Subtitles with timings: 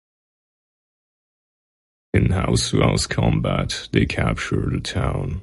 [2.15, 5.39] In house-to-house combat, they capture the town.